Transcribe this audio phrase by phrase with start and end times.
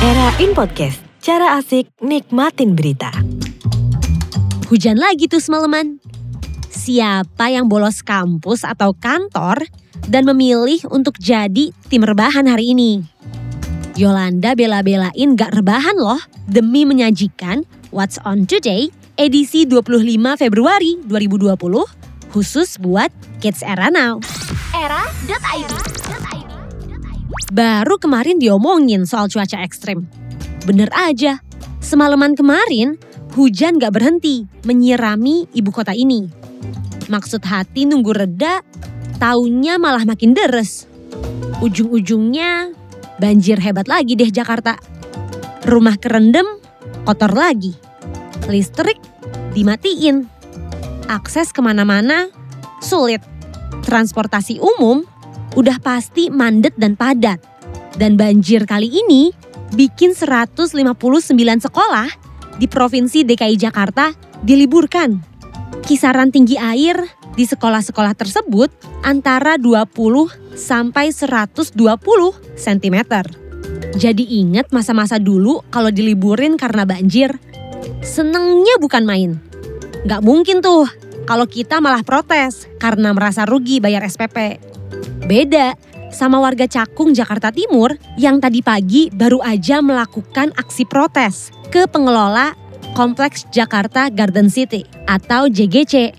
[0.00, 3.12] Era In Podcast, cara asik nikmatin berita.
[4.72, 6.00] Hujan lagi tuh semalaman.
[6.72, 9.60] Siapa yang bolos kampus atau kantor
[10.08, 13.04] dan memilih untuk jadi tim rebahan hari ini?
[14.00, 18.88] Yolanda bela-belain gak rebahan loh demi menyajikan What's On Today
[19.20, 21.60] edisi 25 Februari 2020
[22.32, 23.12] khusus buat
[23.44, 24.24] Kids Era Now.
[24.72, 25.72] Era.id
[27.50, 30.06] Baru kemarin diomongin soal cuaca ekstrim.
[30.66, 31.38] Bener aja,
[31.78, 32.98] semalaman kemarin
[33.34, 36.26] hujan gak berhenti menyirami ibu kota ini.
[37.10, 38.62] Maksud hati nunggu reda,
[39.18, 40.86] taunya malah makin deres.
[41.58, 42.70] Ujung-ujungnya
[43.18, 44.78] banjir hebat lagi deh Jakarta.
[45.66, 46.46] Rumah kerendam,
[47.02, 47.74] kotor lagi.
[48.46, 48.98] Listrik
[49.54, 50.26] dimatiin.
[51.10, 52.30] Akses ke mana-mana
[52.78, 53.22] sulit.
[53.82, 55.02] Transportasi umum
[55.54, 57.40] udah pasti mandet dan padat.
[57.98, 59.34] Dan banjir kali ini
[59.74, 60.76] bikin 159
[61.66, 62.08] sekolah
[62.58, 65.20] di Provinsi DKI Jakarta diliburkan.
[65.80, 67.00] Kisaran tinggi air
[67.34, 68.68] di sekolah-sekolah tersebut
[69.06, 69.88] antara 20
[70.54, 71.72] sampai 120
[72.58, 72.98] cm.
[73.96, 77.38] Jadi ingat masa-masa dulu kalau diliburin karena banjir.
[78.04, 79.30] Senengnya bukan main.
[80.04, 80.88] Gak mungkin tuh
[81.24, 84.58] kalau kita malah protes karena merasa rugi bayar SPP.
[85.30, 85.78] Beda
[86.10, 92.58] sama warga Cakung, Jakarta Timur yang tadi pagi baru aja melakukan aksi protes ke pengelola
[92.98, 96.10] Kompleks Jakarta Garden City atau JGC.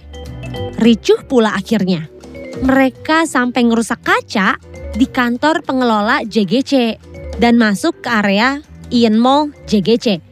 [0.79, 2.07] Ricuh pula akhirnya.
[2.63, 4.55] Mereka sampai ngerusak kaca
[4.95, 6.95] di kantor pengelola JGC
[7.35, 8.63] dan masuk ke area
[8.95, 10.23] Ian Mall JGC.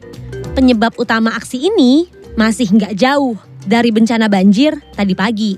[0.56, 5.52] Penyebab utama aksi ini masih nggak jauh dari bencana banjir tadi pagi.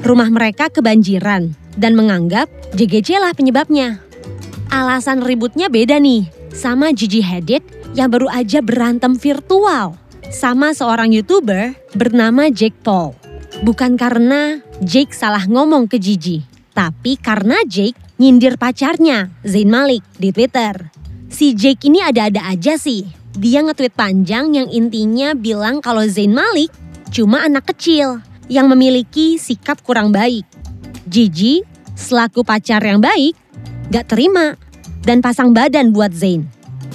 [0.00, 4.02] Rumah mereka kebanjiran dan menganggap JGC lah penyebabnya.
[4.70, 7.62] Alasan ributnya beda nih sama Gigi Hadid
[7.94, 9.98] yang baru aja berantem virtual
[10.30, 13.18] sama seorang YouTuber bernama Jake Paul.
[13.66, 20.30] Bukan karena Jake salah ngomong ke Gigi, tapi karena Jake nyindir pacarnya, Zayn Malik, di
[20.30, 20.92] Twitter.
[21.28, 23.04] Si Jake ini ada-ada aja sih.
[23.34, 26.70] Dia nge-tweet panjang yang intinya bilang kalau Zayn Malik
[27.10, 30.46] cuma anak kecil yang memiliki sikap kurang baik.
[31.10, 31.66] Gigi
[31.98, 33.34] selaku pacar yang baik
[33.90, 34.54] gak terima
[35.02, 36.46] dan pasang badan buat Zayn.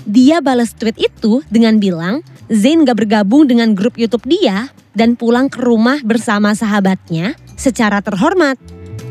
[0.07, 5.51] Dia balas tweet itu dengan bilang Zayn gak bergabung dengan grup YouTube dia dan pulang
[5.51, 8.55] ke rumah bersama sahabatnya secara terhormat.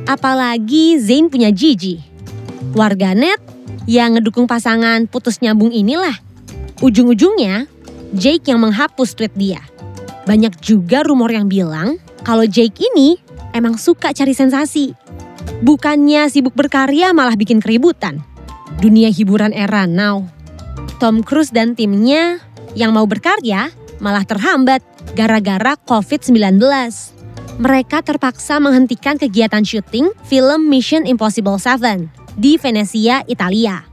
[0.09, 2.00] Apalagi Zayn punya Gigi.
[2.72, 3.38] Warganet
[3.84, 6.16] yang ngedukung pasangan putus nyambung inilah.
[6.81, 7.69] Ujung-ujungnya
[8.16, 9.60] Jake yang menghapus tweet dia.
[10.25, 13.20] Banyak juga rumor yang bilang kalau Jake ini
[13.54, 14.92] emang suka cari sensasi.
[15.62, 18.20] Bukannya sibuk berkarya malah bikin keributan.
[18.82, 20.26] Dunia hiburan era now.
[20.98, 22.43] Tom Cruise dan timnya
[22.75, 23.70] yang mau berkarya
[24.03, 24.82] malah terhambat
[25.14, 26.59] gara-gara COVID-19.
[27.54, 33.87] Mereka terpaksa menghentikan kegiatan syuting film Mission Impossible 7 di Venezia, Italia.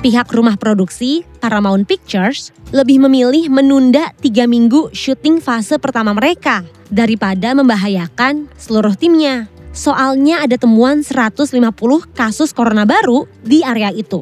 [0.00, 7.56] Pihak rumah produksi, Paramount Pictures, lebih memilih menunda tiga minggu syuting fase pertama mereka daripada
[7.56, 9.48] membahayakan seluruh timnya.
[9.72, 11.56] Soalnya ada temuan 150
[12.12, 14.20] kasus corona baru di area itu.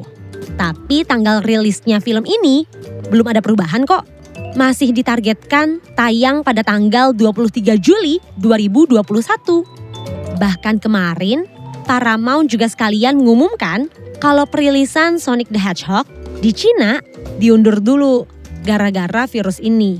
[0.55, 2.63] Tapi tanggal rilisnya film ini
[3.11, 4.07] belum ada perubahan kok.
[4.55, 10.39] Masih ditargetkan tayang pada tanggal 23 Juli 2021.
[10.39, 11.43] Bahkan kemarin,
[11.83, 13.91] Paramount juga sekalian mengumumkan
[14.23, 16.07] kalau perilisan Sonic the Hedgehog
[16.39, 17.03] di Cina
[17.37, 18.23] diundur dulu
[18.63, 19.99] gara-gara virus ini.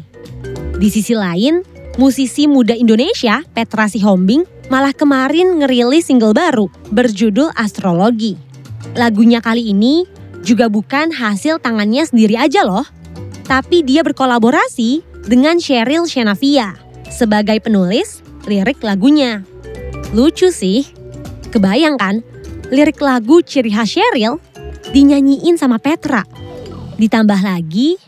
[0.81, 1.61] Di sisi lain,
[1.99, 8.39] musisi muda Indonesia Petra Sihombing malah kemarin ngerilis single baru berjudul Astrologi.
[8.95, 10.07] Lagunya kali ini
[10.41, 12.87] juga bukan hasil tangannya sendiri aja loh,
[13.45, 16.79] tapi dia berkolaborasi dengan Cheryl Shenavia
[17.11, 19.43] sebagai penulis lirik lagunya.
[20.15, 20.87] Lucu sih,
[21.51, 22.23] kebayangkan
[22.71, 24.39] lirik lagu ciri khas Cheryl
[24.95, 26.23] dinyanyiin sama Petra.
[26.97, 27.99] Ditambah lagi,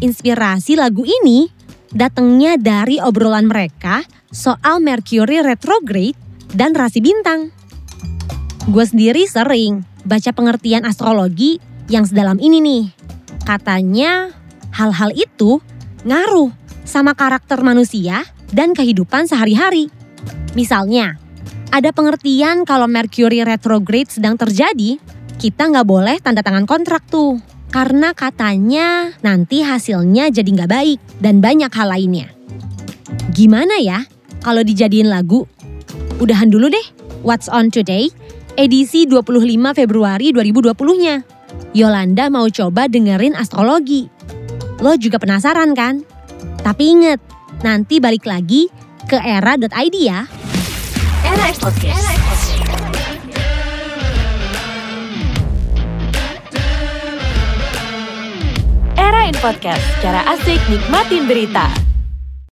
[0.00, 1.55] inspirasi lagu ini
[1.94, 4.02] datangnya dari obrolan mereka
[4.32, 6.18] soal Mercury retrograde
[6.54, 7.52] dan rasi bintang.
[8.66, 12.84] Gue sendiri sering baca pengertian astrologi yang sedalam ini nih.
[13.46, 14.34] Katanya
[14.74, 15.62] hal-hal itu
[16.02, 16.50] ngaruh
[16.82, 19.90] sama karakter manusia dan kehidupan sehari-hari.
[20.54, 21.18] Misalnya,
[21.74, 24.98] ada pengertian kalau Mercury retrograde sedang terjadi,
[25.36, 27.38] kita nggak boleh tanda tangan kontrak tuh.
[27.70, 32.32] Karena katanya nanti hasilnya jadi nggak baik dan banyak hal lainnya.
[33.34, 34.06] Gimana ya
[34.40, 35.44] kalau dijadiin lagu?
[36.22, 36.86] Udahan dulu deh.
[37.26, 38.08] What's on today?
[38.56, 41.26] Edisi 25 Februari 2020-nya.
[41.76, 44.08] Yolanda mau coba dengerin astrologi.
[44.80, 46.00] Lo juga penasaran kan?
[46.64, 47.20] Tapi inget,
[47.60, 48.72] nanti balik lagi
[49.04, 50.24] ke era.id ya.
[51.26, 52.25] Era Podcast.
[59.34, 61.85] Podcast, cara asik nikmatin berita.